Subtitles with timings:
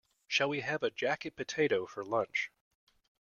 [0.27, 2.49] Shall we have a jacket potato for lunch?